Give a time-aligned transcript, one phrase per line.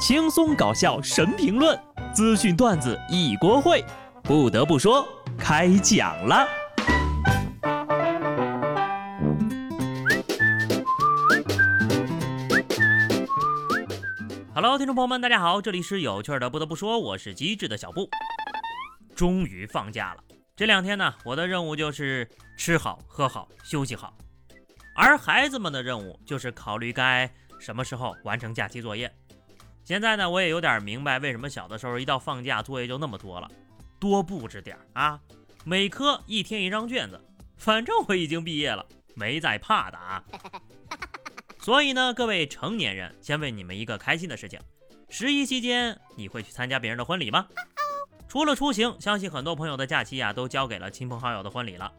[0.00, 1.78] 轻松搞笑神评论，
[2.14, 3.84] 资讯段子一锅烩。
[4.22, 5.06] 不得不说，
[5.38, 6.48] 开讲了。
[14.54, 16.48] Hello，听众朋友们，大家好，这里是有趣的。
[16.48, 18.08] 不得不说，我是机智的小布。
[19.14, 20.24] 终于放假了，
[20.56, 22.26] 这两天呢，我的任务就是
[22.56, 24.16] 吃好喝好休息好，
[24.96, 29.12] 而孩子们的任务就是考虑该什么时候完成假期作业。
[29.84, 33.50] 现在呢，我也有点明白为什么小的时候一到放假作业就那么多了，
[33.98, 35.20] 多布置点啊，
[35.64, 37.20] 每科一天一张卷子，
[37.56, 40.22] 反正我已经毕业了，没在怕的啊。
[41.58, 44.60] 所以呢，各位成年人，先问你们一个开心的事情：
[45.08, 47.46] 十一期间你会去参加别人的婚礼吗？
[48.28, 51.92] 除了出行，相信很多朋友的假期呀都交给了亲朋好友的婚礼了。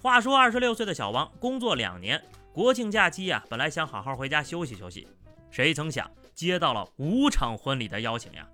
[0.00, 2.22] 话说二十六岁的小王工作两年，
[2.52, 5.06] 国庆假期呀本来想好好回家休息休息，
[5.50, 6.10] 谁曾想。
[6.34, 8.48] 接到了五场婚礼的邀请呀，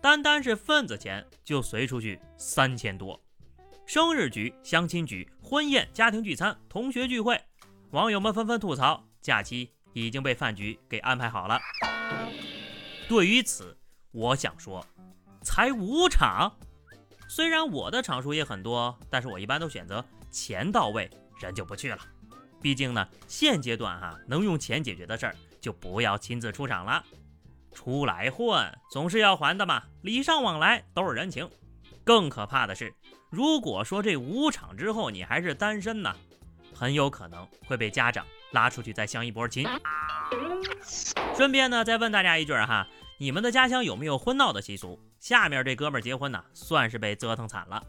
[0.00, 3.20] 单单是份子钱就随出去三千多。
[3.86, 7.40] 生日局、相亲局、婚宴、家庭聚餐、同学聚会，
[7.90, 11.60] 网友们纷纷吐槽，假期已经被饭局给安排好了。
[13.08, 13.76] 对于此，
[14.12, 14.86] 我想说，
[15.42, 16.56] 才五场，
[17.28, 21.98] 虽然我的场数也很多，但是我一般都选择钱到位，人就不去了。
[22.60, 25.36] 毕竟呢，现阶段哈，能用钱解决的事儿。
[25.62, 27.04] 就不要亲自出场了，
[27.72, 31.48] 出来混总是要还的嘛，礼尚往来都是人情。
[32.02, 32.92] 更可怕的是，
[33.30, 36.12] 如果说这五场之后你还是单身呢，
[36.74, 39.64] 很有可能会被家长拉出去再相一波亲。
[41.36, 42.88] 顺便呢，再问大家一句哈，
[43.18, 44.98] 你们的家乡有没有婚闹的习俗？
[45.20, 47.80] 下面这哥们儿结婚呢，算是被折腾惨了。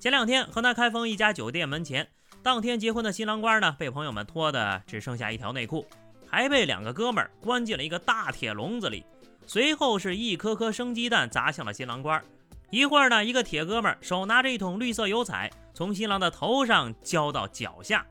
[0.00, 2.08] 前两天，河南开封一家酒店门前，
[2.42, 5.86] 当天结婚的新郎官呢，被朋友们脱的只剩下一条内裤。
[6.32, 9.04] 还被两个哥们儿关进了一个大铁笼子里，
[9.46, 12.24] 随后是一颗颗生鸡蛋砸向了新郎官。
[12.70, 18.06] 一会儿呢，一个铁哥们儿手拿着一桶绿色油彩，从新郎的头上浇到脚下。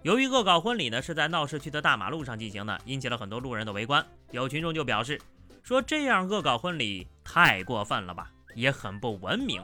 [0.00, 4.02] 由于恶搞婚礼呢是在闹市区的大马路上进行的，引起了很多路人的围观。
[4.30, 5.20] 有群众就表示
[5.62, 9.62] 说：“这样恶搞婚礼太过分了吧，也很不文明。”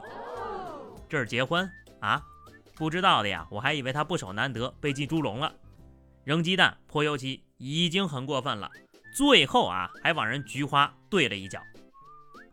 [1.09, 1.67] 这是结婚
[1.99, 2.21] 啊？
[2.75, 5.51] 不知道的呀，我还以为他不守难得被进猪笼了。
[6.27, 8.69] 扔鸡蛋泼油漆已经很过分了，
[9.15, 11.61] 最后啊还往人菊花对了一脚。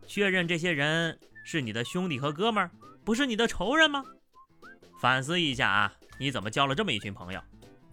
[0.07, 2.71] 确认这些人是你的兄弟和哥们儿，
[3.03, 4.01] 不是你的仇人吗？
[5.01, 7.41] 反思一下啊，你怎么交了这么一群朋友？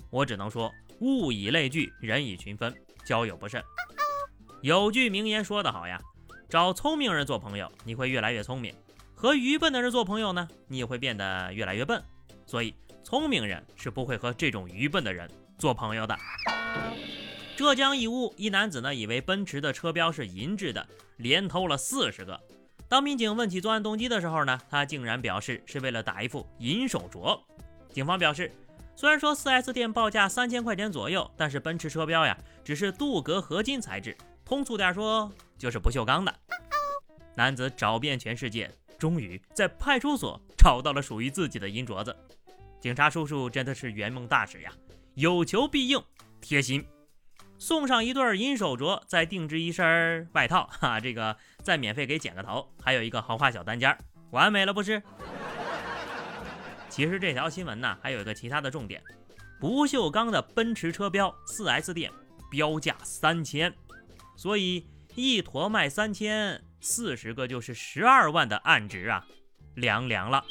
[0.09, 2.72] 我只能说，物以类聚，人以群分，
[3.04, 3.60] 交友不慎。
[4.60, 6.00] 有句名言说得好呀，
[6.49, 8.72] 找聪明人做朋友，你会越来越聪明；
[9.16, 12.00] 和愚笨的人做朋友呢，你也会变得越来越笨。
[12.47, 12.72] 所以，
[13.03, 15.28] 聪明人是不会和这种愚笨的人。
[15.59, 16.17] 做朋友的。
[17.57, 20.87] 浙江义乌一男子呢，以为奔驰的车标是银质的，
[21.17, 22.41] 连偷了四十个。
[22.89, 27.41] 当民警问起作案动机的时候呢，他竟然表示是为了打一副银手镯。
[27.93, 28.51] 警方表示，
[28.97, 36.35] 虽然说 4S 店报价三千块钱左右，但是奔驰车标呀，只是镀铬合金材质，通俗点说就是不锈钢的。
[37.35, 42.15] 男子找遍全世界，终于在派出所找到了属于自己的银镯子。
[42.81, 44.73] 警察叔叔真的是圆梦大使呀！
[45.15, 46.03] 有求必应，
[46.41, 46.87] 贴心，
[47.59, 53.95] 送上一对银手镯，再定制一身外套，哈，这个再免费给剪个头，还有一个豪华小单间，
[54.31, 55.03] 完美了不是？
[56.89, 59.03] 其实这条新闻呢，还有一个其他的重点，
[59.61, 62.11] 不锈钢的奔驰车标，4S 店
[62.50, 63.75] 标价三千，
[64.34, 69.27] 所以一坨卖三千，四十个就是十二万的暗值啊，
[69.75, 70.43] 凉凉了。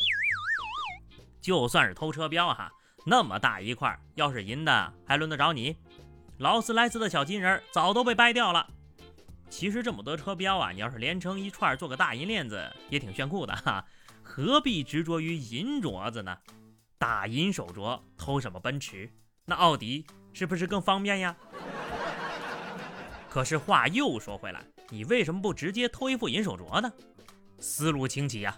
[1.41, 2.71] 就算是偷车标哈。
[3.03, 5.75] 那么大一块，要是银的，还轮得着你？
[6.37, 8.67] 劳斯莱斯的小金人早都被掰掉了。
[9.49, 13.83] 其实这么多车标啊，你要是连成一串，做个大银链子，也挺炫酷的哈。
[14.21, 16.37] 何必执着于银镯子呢？
[16.97, 19.11] 大银手镯偷什么奔驰？
[19.45, 21.35] 那奥迪是不是更方便呀？
[23.29, 26.91] 可是话又说回来，你为什么不直接偷一副银手镯呢？
[27.59, 28.57] 思路清奇呀！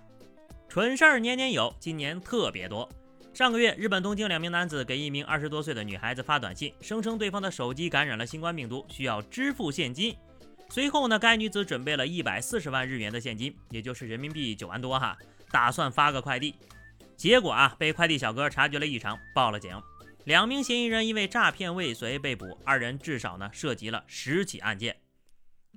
[0.67, 2.87] 蠢事儿年年有，今年特别多。
[3.33, 10.15] 上个月，日本东京两名男子给一名二十多岁的女孩子发短信，声称对方的手机感染了新冠病毒，需要支付现金。
[10.69, 15.17] 随后呢，该女子准备了一百四十万日元的现金，也就是人民币九万多哈，
[15.49, 16.53] 打算发个快递。
[17.17, 19.75] 结果啊，被快递小哥察觉了异常，报了警。
[20.25, 24.95] 两名嫌疑人因为诈骗未遂被捕，二人至少呢涉及了十起案件。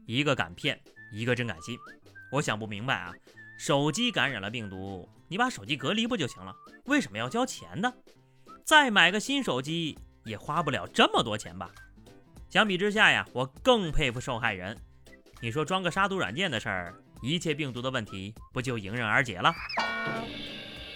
[0.06, 0.78] 一个敢骗，
[1.10, 1.78] 一个真敢信。
[2.32, 3.14] 我想不明白啊。
[3.56, 6.54] 手机感染了病毒，你把手机隔离不就行了？
[6.84, 7.92] 为什么要交钱呢？
[8.64, 11.70] 再买个新手机也花不了这么多钱吧？
[12.48, 14.76] 相比之下呀，我更佩服受害人。
[15.40, 19.52] 你说装个杀毒软件的事儿，一切病毒的问题不就迎刃而解了？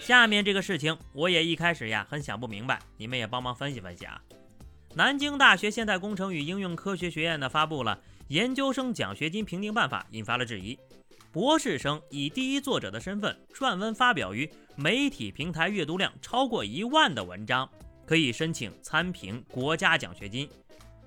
[0.01, 4.21] 下面这个事情我也一开始呀很想不明白，你们也帮忙分析分析啊。
[4.95, 10.79] 南京大学现代工程与应用科学学院呢发布了研究生奖学金评定办法，引发了质疑。
[11.33, 17.71] 博士生以第一作者的身份撰文发表于媒体平台阅读量超过一万的文章，
[18.05, 20.49] 可以申请参评国家奖学金。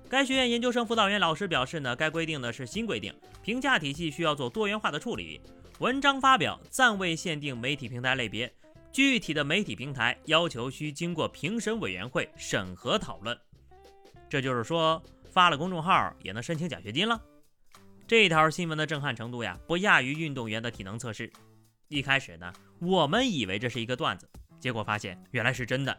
[0.08, 3.12] 该学院研究生辅导员老师表示呢，该规定呢是新规定，
[3.42, 5.42] 评价体系需要做多元化的处理。
[5.80, 8.50] 文章发表暂未限定媒体平台类别，
[8.90, 13.38] 具体的媒体平台要求需经过评审委员会审核讨论。
[14.30, 17.20] 这就是说，发了公众号也能申请奖学金了。
[18.06, 21.32] 这条新闻的震撼程度呀，不亚于运动员的体能测试。
[21.88, 24.28] 一开始呢，我们以为这是一个段子，
[24.60, 25.98] 结果发现原来是真的。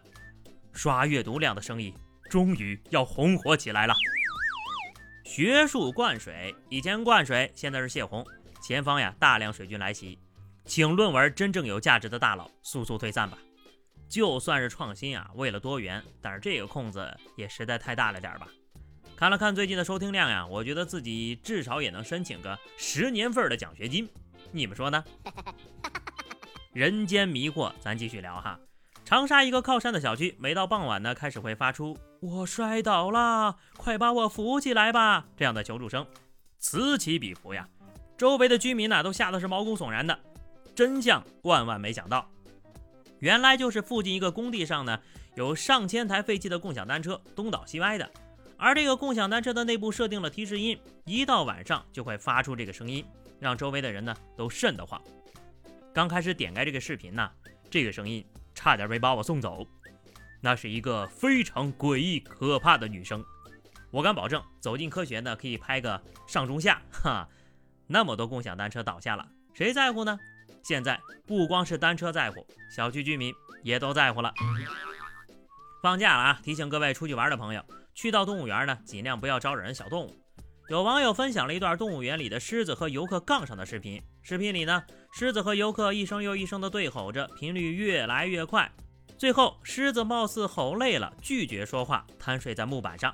[0.71, 1.93] 刷阅读量的生意
[2.29, 3.95] 终于要红火起来了。
[5.23, 8.23] 学术灌水，以前灌水，现在是泄洪。
[8.61, 10.19] 前方呀，大量水军来袭，
[10.63, 13.37] 请论文真正有价值的大佬速速退散吧。
[14.07, 18.47] 就算是创新啊，为了多元，但是这个空子也实在太大了点吧。
[19.17, 24.09] 看了看最近的收听量呀，我觉得自己至少也能申请个十年份的奖学金，
[24.51, 25.01] 你们说呢？
[26.73, 28.59] 人间迷惑，咱继续聊哈。
[29.05, 36.05] 长沙一个靠山的小区，每到傍晚呢，开始会发出“我摔倒了，快把我扶起来吧”这样的求助声，
[36.57, 37.69] 此起彼伏呀。
[38.17, 40.19] 周围的居民呢，都吓得是毛骨悚然的。
[40.75, 42.29] 真相万万没想到，
[43.19, 44.99] 原来就是附近一个工地上呢，
[45.35, 48.11] 有上千台废弃的共享单车东倒西歪的。
[48.57, 53.05] 而这个共享单车的内部设定了提示音，一到晚上就会发出这个声音，
[53.39, 55.01] 让周围的人呢都瘆得慌。
[55.93, 57.29] 刚开始点开这个视频呢，
[57.69, 59.67] 这个声音差点没把我送走。
[60.41, 63.23] 那是一个非常诡异可怕的女声，
[63.91, 66.81] 我敢保证，走进科学呢可以拍个上中下。
[66.91, 67.27] 哈，
[67.87, 70.17] 那么多共享单车倒下了，谁在乎呢？
[70.63, 74.33] 现在不光是单车在乎，小区居民也都在乎了。
[75.85, 77.63] 放假了啊，提醒各位出去玩的朋友。
[77.93, 80.15] 去到动物园呢，尽量不要招惹人小动物。
[80.67, 84.01] 有网友分享了一段动物园里的狮子和游客杠上的视频。
[84.23, 84.83] 视频里呢，
[85.13, 88.67] 狮子和游客一声又一声的对吼着，频率越来越快。
[89.15, 93.13] 最后，狮子貌似吼累了，拒绝说话，瘫睡在木板上。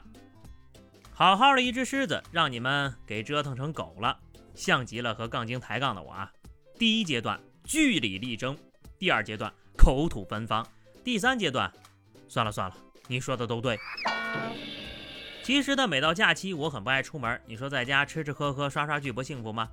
[1.11, 4.17] 好好的一只狮子，让你们给折腾成狗了，
[4.55, 6.31] 像极了和杠精抬杠的我啊！
[6.79, 8.57] 第一阶段据理力争，
[8.97, 10.65] 第二阶段口吐芬芳，
[11.03, 11.69] 第三阶段，
[12.31, 12.75] 算了算了，
[13.07, 13.77] 你说的都对。
[15.43, 17.41] 其实呢，每到假期，我很不爱出门。
[17.45, 19.69] 你说在家吃吃喝喝刷刷剧不幸福吗？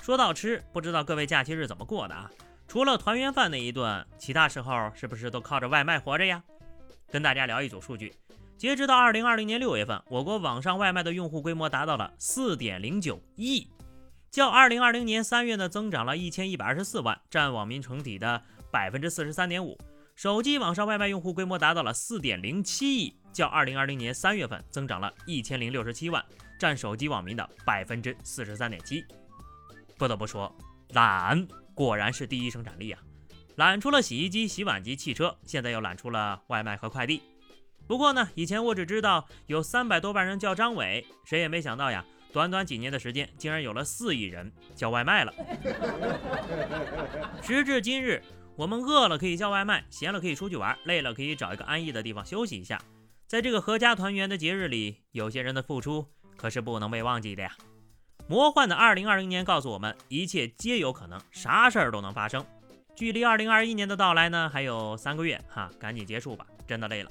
[0.00, 2.30] 说到吃，不知道各位假期是怎么过的啊？
[2.68, 6.40] 除了团圆饭那一顿，其他时候是不是都靠着外卖活着呀？
[7.10, 8.14] 跟大家聊一组数据，
[8.56, 13.66] 截止到二零二零年六月份，我国网上外卖的用户规模达到了四点零九亿，
[14.30, 19.76] 较二零二零年三月呢增长了一千一百二十四万，占网民整体的百分之四十三点五。
[20.16, 23.14] 手机网上外卖用户规模达到了四点零七亿。
[23.34, 26.24] 较二零二零年三月份增长了一千零六十七万，
[26.58, 29.04] 占手机网民的百分之四十三点七。
[29.98, 30.50] 不得不说，
[30.94, 33.02] 懒果然是第一生产力啊！
[33.56, 37.22] 懒出了洗衣机、洗碗机、汽车，现在又懒出了外卖和快递。
[37.86, 42.02] 不过呢，以前我只知道有三百多万人叫张伟，谁也没想到呀，
[42.32, 45.34] 短短几年的时间，竟然有了四亿人叫外卖了。
[47.42, 48.22] 时至今日，
[48.56, 52.80] 我们饿了可以叫外卖，闲了可以出去玩，累了可以找一个安逸的地方休息一下。
[53.26, 57.52] 在这个阖家团圆的节日里，有些人的付出可是不能被忘记的呀。
[58.26, 62.44] 魔幻的二零二零年告诉我们，一切皆有可能，啥事儿都能发生。
[62.94, 67.10] 距离二零二一年的到来呢，还有三个月哈，赶紧结束吧，真的累了。